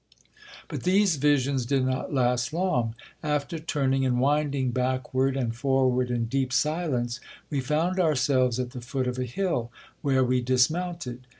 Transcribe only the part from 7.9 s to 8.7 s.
ourselves